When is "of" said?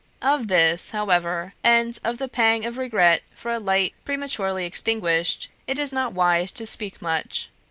0.23-0.47, 2.03-2.17, 2.65-2.79